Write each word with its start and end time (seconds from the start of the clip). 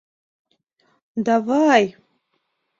—Да-ва-ай! 1.25 1.85